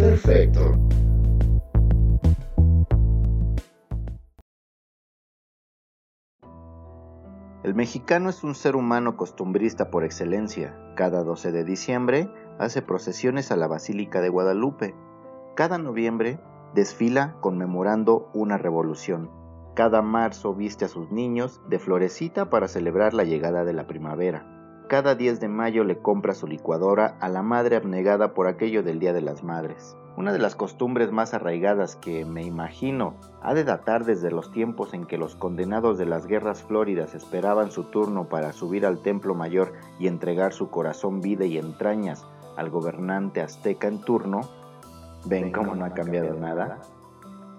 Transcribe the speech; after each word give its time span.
perfecto. 0.00 0.74
El 7.62 7.74
mexicano 7.74 8.30
es 8.30 8.42
un 8.42 8.54
ser 8.54 8.74
humano 8.74 9.16
costumbrista 9.16 9.90
por 9.90 10.04
excelencia. 10.04 10.74
Cada 10.96 11.22
12 11.22 11.52
de 11.52 11.64
diciembre 11.64 12.30
hace 12.58 12.80
procesiones 12.80 13.52
a 13.52 13.56
la 13.56 13.66
Basílica 13.66 14.22
de 14.22 14.30
Guadalupe. 14.30 14.94
Cada 15.54 15.76
noviembre 15.76 16.40
desfila 16.74 17.36
conmemorando 17.40 18.30
una 18.32 18.56
revolución. 18.56 19.30
Cada 19.74 20.02
marzo 20.02 20.54
viste 20.54 20.86
a 20.86 20.88
sus 20.88 21.10
niños 21.10 21.60
de 21.68 21.78
florecita 21.78 22.48
para 22.48 22.66
celebrar 22.66 23.12
la 23.12 23.24
llegada 23.24 23.64
de 23.64 23.74
la 23.74 23.86
primavera. 23.86 24.60
Cada 24.90 25.14
10 25.14 25.38
de 25.38 25.46
mayo 25.46 25.84
le 25.84 25.98
compra 25.98 26.34
su 26.34 26.48
licuadora 26.48 27.16
a 27.20 27.28
la 27.28 27.42
madre 27.42 27.76
abnegada 27.76 28.34
por 28.34 28.48
aquello 28.48 28.82
del 28.82 28.98
Día 28.98 29.12
de 29.12 29.20
las 29.20 29.44
Madres. 29.44 29.96
Una 30.16 30.32
de 30.32 30.38
las 30.38 30.54
costumbres 30.54 31.12
más 31.12 31.34
arraigadas 31.34 31.96
que 31.96 32.24
me 32.24 32.42
imagino 32.42 33.14
ha 33.42 33.54
de 33.54 33.64
datar 33.64 34.04
desde 34.04 34.30
los 34.30 34.52
tiempos 34.52 34.92
en 34.92 35.06
que 35.06 35.18
los 35.18 35.34
condenados 35.34 35.98
de 35.98 36.06
las 36.06 36.26
guerras 36.26 36.62
flóridas 36.62 37.14
esperaban 37.14 37.70
su 37.70 37.84
turno 37.84 38.28
para 38.28 38.52
subir 38.52 38.84
al 38.84 39.02
templo 39.02 39.34
mayor 39.34 39.72
y 39.98 40.08
entregar 40.08 40.52
su 40.52 40.68
corazón, 40.68 41.20
vida 41.20 41.44
y 41.44 41.58
entrañas 41.58 42.26
al 42.56 42.70
gobernante 42.70 43.40
azteca 43.40 43.88
en 43.88 44.00
turno, 44.00 44.40
ven 45.24 45.52
cómo 45.52 45.74
no 45.74 45.84
ha 45.84 45.94
cambiado 45.94 46.34
nada, 46.34 46.78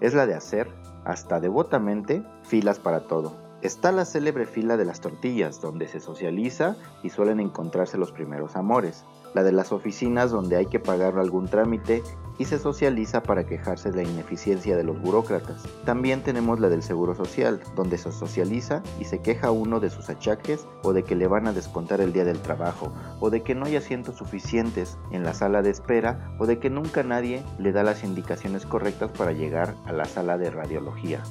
es 0.00 0.14
la 0.14 0.26
de 0.26 0.34
hacer, 0.34 0.68
hasta 1.04 1.40
devotamente, 1.40 2.22
filas 2.42 2.78
para 2.78 3.06
todo. 3.06 3.32
Está 3.62 3.92
la 3.92 4.04
célebre 4.04 4.44
fila 4.44 4.76
de 4.76 4.84
las 4.84 5.00
tortillas, 5.00 5.60
donde 5.60 5.86
se 5.86 6.00
socializa 6.00 6.74
y 7.04 7.10
suelen 7.10 7.38
encontrarse 7.38 7.96
los 7.96 8.10
primeros 8.10 8.56
amores. 8.56 9.04
La 9.34 9.44
de 9.44 9.52
las 9.52 9.70
oficinas, 9.70 10.32
donde 10.32 10.56
hay 10.56 10.66
que 10.66 10.80
pagar 10.80 11.16
algún 11.16 11.46
trámite 11.46 12.02
y 12.38 12.46
se 12.46 12.58
socializa 12.58 13.22
para 13.22 13.46
quejarse 13.46 13.92
de 13.92 14.02
la 14.02 14.10
ineficiencia 14.10 14.76
de 14.76 14.82
los 14.82 15.00
burócratas. 15.00 15.62
También 15.84 16.24
tenemos 16.24 16.58
la 16.58 16.70
del 16.70 16.82
Seguro 16.82 17.14
Social, 17.14 17.60
donde 17.76 17.98
se 17.98 18.10
socializa 18.10 18.82
y 18.98 19.04
se 19.04 19.20
queja 19.20 19.52
uno 19.52 19.78
de 19.78 19.90
sus 19.90 20.10
achaques 20.10 20.66
o 20.82 20.92
de 20.92 21.04
que 21.04 21.14
le 21.14 21.28
van 21.28 21.46
a 21.46 21.52
descontar 21.52 22.00
el 22.00 22.12
día 22.12 22.24
del 22.24 22.40
trabajo, 22.40 22.92
o 23.20 23.30
de 23.30 23.44
que 23.44 23.54
no 23.54 23.66
hay 23.66 23.76
asientos 23.76 24.16
suficientes 24.16 24.98
en 25.12 25.22
la 25.22 25.34
sala 25.34 25.62
de 25.62 25.70
espera, 25.70 26.34
o 26.40 26.46
de 26.46 26.58
que 26.58 26.68
nunca 26.68 27.04
nadie 27.04 27.44
le 27.60 27.70
da 27.70 27.84
las 27.84 28.02
indicaciones 28.02 28.66
correctas 28.66 29.12
para 29.12 29.30
llegar 29.30 29.76
a 29.86 29.92
la 29.92 30.06
sala 30.06 30.36
de 30.36 30.50
radiología. 30.50 31.22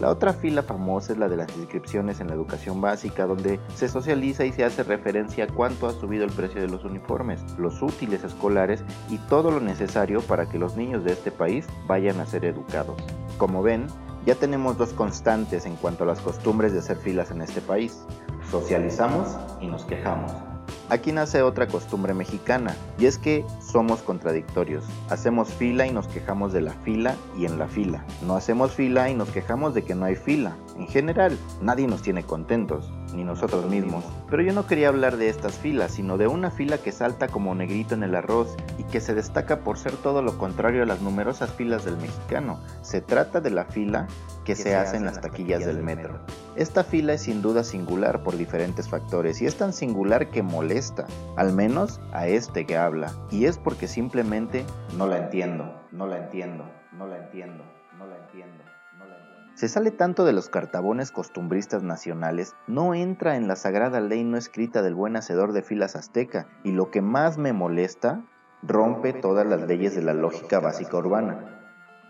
La 0.00 0.10
otra 0.10 0.34
fila 0.34 0.62
famosa 0.62 1.12
es 1.12 1.18
la 1.18 1.28
de 1.28 1.38
las 1.38 1.56
inscripciones 1.56 2.20
en 2.20 2.28
la 2.28 2.34
educación 2.34 2.80
básica, 2.80 3.26
donde 3.26 3.58
se 3.74 3.88
socializa 3.88 4.44
y 4.44 4.52
se 4.52 4.64
hace 4.64 4.82
referencia 4.82 5.44
a 5.44 5.46
cuánto 5.46 5.86
ha 5.86 5.92
subido 5.92 6.24
el 6.24 6.32
precio 6.32 6.60
de 6.60 6.68
los 6.68 6.84
uniformes, 6.84 7.40
los 7.58 7.80
útiles 7.82 8.22
escolares 8.22 8.84
y 9.08 9.16
todo 9.18 9.50
lo 9.50 9.60
necesario 9.60 10.20
para 10.20 10.48
que 10.48 10.58
los 10.58 10.76
niños 10.76 11.04
de 11.04 11.12
este 11.12 11.30
país 11.30 11.66
vayan 11.86 12.20
a 12.20 12.26
ser 12.26 12.44
educados. 12.44 12.96
Como 13.38 13.62
ven, 13.62 13.86
ya 14.26 14.34
tenemos 14.34 14.76
dos 14.76 14.92
constantes 14.92 15.64
en 15.64 15.76
cuanto 15.76 16.04
a 16.04 16.06
las 16.06 16.20
costumbres 16.20 16.72
de 16.72 16.80
hacer 16.80 16.98
filas 16.98 17.30
en 17.30 17.40
este 17.40 17.60
país. 17.60 18.04
Socializamos 18.50 19.36
y 19.60 19.66
nos 19.66 19.84
quejamos. 19.84 20.55
Aquí 20.88 21.10
nace 21.10 21.42
otra 21.42 21.66
costumbre 21.66 22.14
mexicana, 22.14 22.76
y 22.96 23.06
es 23.06 23.18
que 23.18 23.44
somos 23.60 24.02
contradictorios. 24.02 24.84
Hacemos 25.10 25.48
fila 25.48 25.84
y 25.84 25.92
nos 25.92 26.06
quejamos 26.06 26.52
de 26.52 26.60
la 26.60 26.74
fila 26.84 27.16
y 27.36 27.44
en 27.44 27.58
la 27.58 27.66
fila. 27.66 28.04
No 28.22 28.36
hacemos 28.36 28.72
fila 28.72 29.10
y 29.10 29.14
nos 29.14 29.28
quejamos 29.30 29.74
de 29.74 29.82
que 29.82 29.96
no 29.96 30.04
hay 30.04 30.14
fila. 30.14 30.56
En 30.78 30.86
general, 30.86 31.36
nadie 31.60 31.88
nos 31.88 32.02
tiene 32.02 32.22
contentos, 32.22 32.88
ni 33.14 33.24
nosotros 33.24 33.66
mismos. 33.66 34.04
Pero 34.30 34.42
yo 34.42 34.52
no 34.52 34.66
quería 34.66 34.88
hablar 34.88 35.16
de 35.16 35.28
estas 35.28 35.56
filas, 35.58 35.92
sino 35.92 36.18
de 36.18 36.26
una 36.26 36.50
fila 36.50 36.78
que 36.78 36.92
salta 36.92 37.28
como 37.28 37.54
negrito 37.54 37.94
en 37.94 38.02
el 38.02 38.14
arroz 38.14 38.56
y 38.78 38.84
que 38.84 39.00
se 39.00 39.14
destaca 39.14 39.60
por 39.60 39.78
ser 39.78 39.92
todo 39.96 40.22
lo 40.22 40.38
contrario 40.38 40.82
a 40.82 40.86
las 40.86 41.00
numerosas 41.00 41.50
filas 41.50 41.84
del 41.84 41.96
mexicano. 41.96 42.60
Se 42.82 43.00
trata 43.00 43.40
de 43.40 43.50
la 43.50 43.64
fila 43.64 44.06
que, 44.44 44.54
se, 44.54 44.74
hace 44.76 44.96
en 44.96 45.04
las 45.04 45.20
taquillas, 45.20 45.64
del 45.66 45.82
metro. 45.82 46.20
Esta 46.54 46.84
fila 46.84 47.14
es 47.14 47.22
sin 47.22 47.42
duda 47.42 47.64
singular 47.64 48.22
por 48.22 48.36
diferentes 48.36 48.88
factores 48.88 49.42
y 49.42 49.46
es 49.46 49.56
tan 49.56 49.72
singular 49.72 50.30
que 50.30 50.42
molesta, 50.42 51.06
al 51.36 51.52
menos 51.52 52.00
a 52.12 52.28
este 52.28 52.66
que 52.66 52.76
habla, 52.76 53.12
y 53.30 53.46
es 53.46 53.58
porque 53.58 53.88
simplemente 53.88 54.64
no 54.96 55.06
la 55.06 55.18
entiendo, 55.18 55.82
no 55.90 56.06
la 56.06 56.18
entiendo, 56.18 56.64
no 56.92 57.06
la 57.06 57.18
entiendo, 57.18 57.64
no 57.98 58.06
la 58.06 58.16
entiendo. 58.16 58.64
No 58.98 59.04
la 59.04 59.16
entiendo. 59.16 59.25
Se 59.56 59.68
sale 59.68 59.90
tanto 59.90 60.26
de 60.26 60.34
los 60.34 60.50
cartabones 60.50 61.10
costumbristas 61.10 61.82
nacionales, 61.82 62.54
no 62.66 62.92
entra 62.92 63.36
en 63.36 63.48
la 63.48 63.56
sagrada 63.56 64.00
ley 64.00 64.22
no 64.22 64.36
escrita 64.36 64.82
del 64.82 64.94
buen 64.94 65.16
hacedor 65.16 65.52
de 65.52 65.62
filas 65.62 65.96
azteca, 65.96 66.46
y 66.62 66.72
lo 66.72 66.90
que 66.90 67.00
más 67.00 67.38
me 67.38 67.54
molesta, 67.54 68.22
rompe 68.62 69.14
todas 69.14 69.46
las 69.46 69.62
leyes 69.62 69.96
de 69.96 70.02
la 70.02 70.12
lógica 70.12 70.60
básica 70.60 70.98
urbana. 70.98 71.62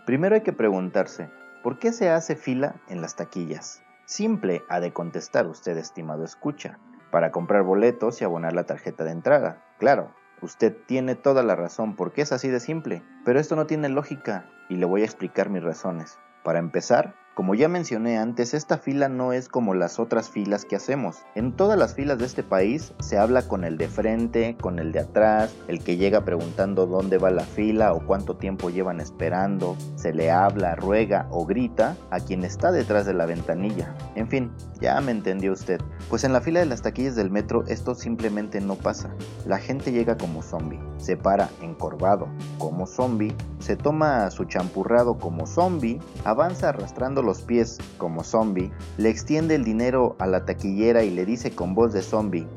Primero 0.05 0.35
hay 0.35 0.41
que 0.41 0.51
preguntarse, 0.51 1.31
¿por 1.63 1.79
qué 1.79 1.93
se 1.93 2.09
hace 2.09 2.35
fila 2.35 2.75
en 2.89 2.99
las 2.99 3.15
taquillas? 3.15 3.81
Simple 4.03 4.63
ha 4.67 4.81
de 4.81 4.91
contestar 4.91 5.47
usted, 5.47 5.77
estimado 5.77 6.25
escucha, 6.25 6.79
para 7.11 7.31
comprar 7.31 7.63
boletos 7.63 8.19
y 8.19 8.25
abonar 8.25 8.51
la 8.51 8.65
tarjeta 8.65 9.05
de 9.05 9.11
entrada. 9.11 9.63
Claro, 9.79 10.13
usted 10.41 10.75
tiene 10.85 11.15
toda 11.15 11.43
la 11.43 11.55
razón 11.55 11.95
porque 11.95 12.23
es 12.23 12.33
así 12.33 12.49
de 12.49 12.59
simple, 12.59 13.03
pero 13.23 13.39
esto 13.39 13.55
no 13.55 13.67
tiene 13.67 13.87
lógica 13.87 14.49
y 14.67 14.75
le 14.75 14.85
voy 14.85 15.03
a 15.03 15.05
explicar 15.05 15.49
mis 15.49 15.63
razones. 15.63 16.19
Para 16.43 16.59
empezar, 16.59 17.15
como 17.37 17.53
ya 17.53 17.69
mencioné 17.69 18.17
antes, 18.17 18.55
esta 18.55 18.79
fila 18.79 19.09
no 19.09 19.31
es 19.31 19.47
como 19.47 19.75
las 19.75 19.99
otras 19.99 20.27
filas 20.27 20.65
que 20.65 20.75
hacemos. 20.75 21.17
En 21.35 21.51
todas 21.51 21.77
las 21.77 21.93
filas 21.93 22.17
de 22.17 22.25
este 22.25 22.41
país 22.41 22.93
se 22.99 23.19
habla 23.19 23.43
con 23.43 23.63
el 23.63 23.77
de 23.77 23.87
frente, 23.87 24.57
con 24.59 24.79
el 24.79 24.91
de 24.91 25.01
atrás, 25.01 25.53
el 25.67 25.83
que 25.83 25.97
llega 25.97 26.25
preguntando 26.25 26.87
dónde 26.87 27.19
va 27.19 27.29
la 27.29 27.43
fila 27.43 27.93
o 27.93 28.03
cuánto 28.03 28.37
tiempo 28.37 28.71
llevan 28.71 28.99
esperando, 28.99 29.77
se 29.97 30.15
le 30.15 30.31
habla, 30.31 30.75
ruega 30.75 31.27
o 31.29 31.45
grita 31.45 31.95
a 32.09 32.19
quien 32.19 32.43
está 32.43 32.71
detrás 32.71 33.05
de 33.05 33.13
la 33.13 33.27
ventanilla. 33.27 33.95
En 34.15 34.27
fin, 34.27 34.51
ya 34.81 34.99
me 34.99 35.11
entendió 35.11 35.53
usted. 35.53 35.79
Pues 36.09 36.23
en 36.23 36.33
la 36.33 36.41
fila 36.41 36.61
de 36.61 36.65
las 36.65 36.81
taquillas 36.81 37.15
del 37.15 37.29
metro 37.29 37.63
esto 37.67 37.93
simplemente 37.93 38.61
no 38.61 38.73
pasa. 38.73 39.11
La 39.45 39.59
gente 39.59 39.91
llega 39.91 40.17
como 40.17 40.41
zombie, 40.41 40.79
se 40.97 41.17
para 41.17 41.51
encorvado 41.61 42.29
como 42.57 42.87
zombie, 42.87 43.35
se 43.67 43.75
toma 43.75 44.31
su 44.31 44.45
champurrado 44.45 45.17
como 45.17 45.45
zombie, 45.45 45.99
avanza 46.23 46.69
arrastrando 46.69 47.21
los 47.21 47.41
pies 47.41 47.79
como 47.97 48.23
zombie, 48.23 48.71
le 48.97 49.09
extiende 49.09 49.55
el 49.55 49.65
dinero 49.65 50.15
a 50.19 50.25
la 50.25 50.45
taquillera 50.45 51.03
y 51.03 51.09
le 51.09 51.25
dice 51.25 51.51
con 51.51 51.75
voz 51.75 51.91
de 51.91 52.01
zombie. 52.01 52.47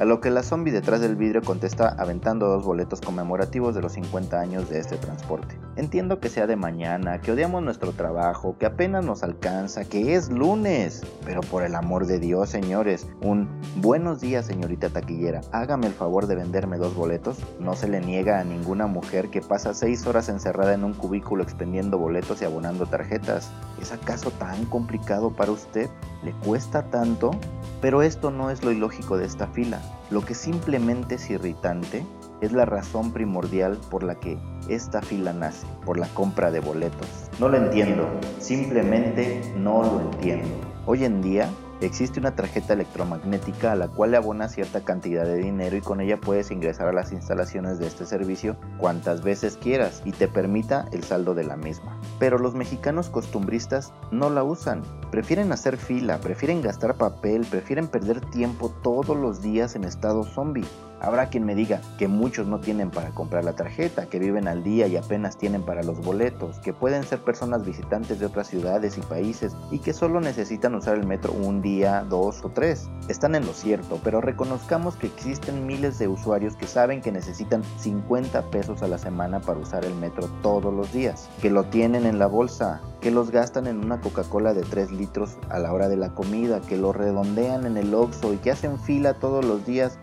A 0.00 0.06
lo 0.06 0.22
que 0.22 0.30
la 0.30 0.42
zombie 0.42 0.72
detrás 0.72 1.02
del 1.02 1.14
vidrio 1.14 1.42
contesta 1.42 1.94
aventando 1.98 2.48
dos 2.48 2.64
boletos 2.64 3.02
conmemorativos 3.02 3.74
de 3.74 3.82
los 3.82 3.92
50 3.92 4.40
años 4.40 4.70
de 4.70 4.78
este 4.78 4.96
transporte. 4.96 5.60
Entiendo 5.76 6.20
que 6.20 6.30
sea 6.30 6.46
de 6.46 6.56
mañana, 6.56 7.20
que 7.20 7.32
odiamos 7.32 7.62
nuestro 7.62 7.92
trabajo, 7.92 8.56
que 8.58 8.64
apenas 8.64 9.04
nos 9.04 9.22
alcanza, 9.22 9.84
que 9.84 10.14
es 10.14 10.30
lunes. 10.30 11.02
Pero 11.26 11.42
por 11.42 11.64
el 11.64 11.74
amor 11.74 12.06
de 12.06 12.18
Dios, 12.18 12.48
señores, 12.48 13.06
un 13.20 13.46
buenos 13.76 14.22
días, 14.22 14.46
señorita 14.46 14.88
taquillera. 14.88 15.42
Hágame 15.52 15.88
el 15.88 15.92
favor 15.92 16.26
de 16.26 16.36
venderme 16.36 16.78
dos 16.78 16.94
boletos. 16.94 17.36
No 17.58 17.74
se 17.74 17.86
le 17.86 18.00
niega 18.00 18.40
a 18.40 18.44
ninguna 18.44 18.86
mujer 18.86 19.28
que 19.28 19.42
pasa 19.42 19.74
seis 19.74 20.06
horas 20.06 20.30
encerrada 20.30 20.72
en 20.72 20.84
un 20.84 20.94
cubículo 20.94 21.42
expendiendo 21.42 21.98
boletos 21.98 22.40
y 22.40 22.46
abonando 22.46 22.86
tarjetas. 22.86 23.50
¿Es 23.82 23.92
acaso 23.92 24.30
tan 24.30 24.64
complicado 24.64 25.30
para 25.30 25.52
usted? 25.52 25.90
¿Le 26.24 26.32
cuesta 26.32 26.84
tanto? 26.84 27.32
Pero 27.80 28.02
esto 28.02 28.30
no 28.30 28.50
es 28.50 28.62
lo 28.62 28.72
ilógico 28.72 29.16
de 29.16 29.24
esta 29.24 29.46
fila. 29.46 29.80
Lo 30.10 30.22
que 30.22 30.34
simplemente 30.34 31.14
es 31.14 31.30
irritante 31.30 32.04
es 32.40 32.52
la 32.52 32.64
razón 32.64 33.12
primordial 33.12 33.78
por 33.90 34.02
la 34.02 34.16
que 34.16 34.38
esta 34.68 35.00
fila 35.00 35.32
nace, 35.32 35.66
por 35.84 35.98
la 35.98 36.06
compra 36.08 36.50
de 36.50 36.60
boletos. 36.60 37.08
No 37.38 37.48
lo 37.48 37.56
entiendo, 37.56 38.08
simplemente 38.38 39.42
no 39.56 39.82
lo 39.82 40.00
entiendo. 40.00 40.48
Hoy 40.86 41.04
en 41.04 41.22
día 41.22 41.48
existe 41.80 42.20
una 42.20 42.34
tarjeta 42.34 42.74
electromagnética 42.74 43.72
a 43.72 43.76
la 43.76 43.88
cual 43.88 44.12
le 44.12 44.16
abona 44.16 44.48
cierta 44.48 44.82
cantidad 44.82 45.24
de 45.24 45.36
dinero 45.36 45.76
y 45.76 45.80
con 45.80 46.00
ella 46.00 46.20
puedes 46.20 46.50
ingresar 46.50 46.88
a 46.88 46.92
las 46.92 47.12
instalaciones 47.12 47.78
de 47.78 47.86
este 47.86 48.06
servicio 48.06 48.56
cuantas 48.78 49.22
veces 49.22 49.56
quieras 49.56 50.02
y 50.04 50.12
te 50.12 50.28
permita 50.28 50.86
el 50.92 51.04
saldo 51.04 51.34
de 51.34 51.44
la 51.44 51.56
misma. 51.56 51.98
Pero 52.18 52.38
los 52.38 52.54
mexicanos 52.54 53.08
costumbristas 53.08 53.92
no 54.10 54.30
la 54.30 54.42
usan, 54.42 54.82
prefieren 55.10 55.52
hacer 55.52 55.76
fila, 55.76 56.18
prefieren 56.18 56.62
gastar 56.62 56.96
papel, 56.96 57.46
prefieren 57.50 57.88
perder 57.88 58.20
tiempo 58.30 58.70
todos 58.82 59.16
los 59.16 59.42
días 59.42 59.74
en 59.74 59.84
estado 59.84 60.24
zombie. 60.24 60.66
Habrá 61.00 61.30
quien 61.30 61.46
me 61.46 61.54
diga 61.54 61.80
que 61.98 62.08
muchos 62.08 62.46
no 62.46 62.60
tienen 62.60 62.90
para 62.90 63.10
comprar 63.10 63.44
la 63.44 63.54
tarjeta, 63.54 64.06
que 64.06 64.18
viven 64.18 64.46
al 64.46 64.62
día 64.62 64.86
y 64.86 64.96
apenas 64.96 65.38
tienen 65.38 65.62
para 65.62 65.82
los 65.82 66.00
boletos, 66.00 66.58
que 66.58 66.74
pueden 66.74 67.04
ser 67.04 67.20
personas 67.20 67.64
visitantes 67.64 68.20
de 68.20 68.26
otras 68.26 68.48
ciudades 68.48 68.98
y 68.98 69.00
países 69.00 69.56
y 69.70 69.78
que 69.78 69.94
solo 69.94 70.20
necesitan 70.20 70.74
usar 70.74 70.98
el 70.98 71.06
metro 71.06 71.32
un 71.32 71.62
día, 71.62 72.04
dos 72.08 72.44
o 72.44 72.50
tres. 72.50 72.88
Están 73.08 73.34
en 73.34 73.46
lo 73.46 73.54
cierto, 73.54 73.98
pero 74.04 74.20
reconozcamos 74.20 74.96
que 74.96 75.06
existen 75.06 75.66
miles 75.66 75.98
de 75.98 76.08
usuarios 76.08 76.54
que 76.56 76.66
saben 76.66 77.00
que 77.00 77.12
necesitan 77.12 77.62
50 77.78 78.50
pesos 78.50 78.82
a 78.82 78.88
la 78.88 78.98
semana 78.98 79.40
para 79.40 79.60
usar 79.60 79.84
el 79.84 79.94
metro 79.94 80.28
todos 80.42 80.72
los 80.72 80.92
días, 80.92 81.30
que 81.40 81.50
lo 81.50 81.64
tienen 81.64 82.04
en 82.04 82.18
la 82.18 82.26
bolsa, 82.26 82.82
que 83.00 83.10
los 83.10 83.30
gastan 83.30 83.66
en 83.66 83.82
una 83.82 84.00
Coca-Cola 84.00 84.52
de 84.52 84.62
3 84.62 84.92
litros 84.92 85.38
a 85.48 85.58
la 85.58 85.72
hora 85.72 85.88
de 85.88 85.96
la 85.96 86.10
comida, 86.10 86.60
que 86.60 86.76
lo 86.76 86.92
redondean 86.92 87.64
en 87.64 87.76
el 87.76 87.94
Oxxo 87.94 88.34
y 88.34 88.36
que 88.36 88.50
hacen 88.50 88.78
fila 88.78 89.14
todos 89.14 89.44
los 89.44 89.64
días 89.64 89.98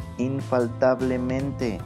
infaltablemente. 0.87 1.79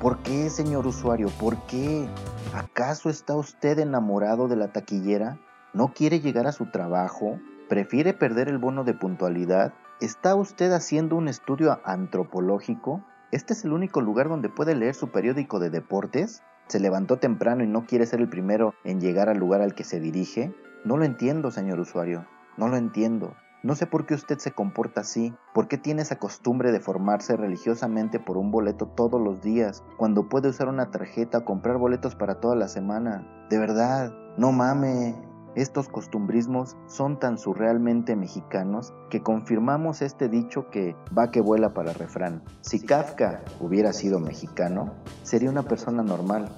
¿Por 0.00 0.18
qué, 0.18 0.48
señor 0.48 0.86
usuario? 0.86 1.28
¿Por 1.40 1.56
qué? 1.66 2.06
¿Acaso 2.54 3.10
está 3.10 3.34
usted 3.34 3.78
enamorado 3.80 4.46
de 4.46 4.56
la 4.56 4.68
taquillera? 4.68 5.38
¿No 5.72 5.92
quiere 5.92 6.20
llegar 6.20 6.46
a 6.46 6.52
su 6.52 6.66
trabajo? 6.66 7.40
¿Prefiere 7.68 8.12
perder 8.12 8.48
el 8.48 8.58
bono 8.58 8.84
de 8.84 8.94
puntualidad? 8.94 9.72
¿Está 10.00 10.36
usted 10.36 10.70
haciendo 10.72 11.16
un 11.16 11.26
estudio 11.26 11.80
antropológico? 11.84 13.02
¿Este 13.32 13.54
es 13.54 13.64
el 13.64 13.72
único 13.72 14.00
lugar 14.00 14.28
donde 14.28 14.48
puede 14.48 14.76
leer 14.76 14.94
su 14.94 15.08
periódico 15.08 15.58
de 15.58 15.70
deportes? 15.70 16.42
¿Se 16.68 16.78
levantó 16.78 17.16
temprano 17.16 17.64
y 17.64 17.66
no 17.66 17.86
quiere 17.86 18.06
ser 18.06 18.20
el 18.20 18.28
primero 18.28 18.74
en 18.84 19.00
llegar 19.00 19.28
al 19.28 19.38
lugar 19.38 19.62
al 19.62 19.74
que 19.74 19.84
se 19.84 19.98
dirige? 19.98 20.54
No 20.84 20.96
lo 20.96 21.04
entiendo, 21.04 21.50
señor 21.50 21.80
usuario. 21.80 22.26
No 22.56 22.68
lo 22.68 22.76
entiendo. 22.76 23.34
No 23.64 23.74
sé 23.74 23.86
por 23.86 24.04
qué 24.04 24.12
usted 24.12 24.36
se 24.36 24.52
comporta 24.52 25.00
así, 25.00 25.34
por 25.54 25.68
qué 25.68 25.78
tiene 25.78 26.02
esa 26.02 26.18
costumbre 26.18 26.70
de 26.70 26.80
formarse 26.80 27.34
religiosamente 27.34 28.20
por 28.20 28.36
un 28.36 28.50
boleto 28.50 28.88
todos 28.88 29.18
los 29.18 29.40
días, 29.40 29.82
cuando 29.96 30.28
puede 30.28 30.50
usar 30.50 30.68
una 30.68 30.90
tarjeta 30.90 31.38
o 31.38 31.44
comprar 31.46 31.78
boletos 31.78 32.14
para 32.14 32.40
toda 32.40 32.56
la 32.56 32.68
semana. 32.68 33.26
De 33.48 33.58
verdad, 33.58 34.12
no 34.36 34.52
mame. 34.52 35.14
Estos 35.54 35.88
costumbrismos 35.88 36.76
son 36.88 37.18
tan 37.18 37.38
surrealmente 37.38 38.16
mexicanos 38.16 38.92
que 39.08 39.22
confirmamos 39.22 40.02
este 40.02 40.28
dicho 40.28 40.68
que 40.68 40.94
va 41.16 41.30
que 41.30 41.40
vuela 41.40 41.72
para 41.72 41.94
refrán. 41.94 42.42
Si 42.60 42.84
Kafka 42.84 43.40
hubiera 43.60 43.94
sido 43.94 44.20
mexicano, 44.20 44.92
sería 45.22 45.48
una 45.48 45.62
persona 45.62 46.02
normal 46.02 46.50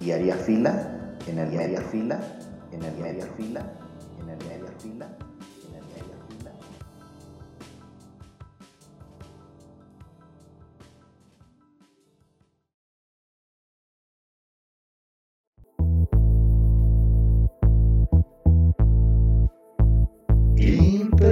y 0.00 0.10
haría 0.10 0.34
fila 0.34 1.14
en 1.28 1.38
el 1.38 1.52
media 1.52 1.82
fila, 1.82 2.20
en 2.72 2.82
el 2.82 3.22
fila, 3.36 3.62